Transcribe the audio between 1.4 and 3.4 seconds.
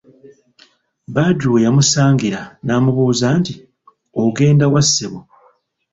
we yamusangira n'amubuuza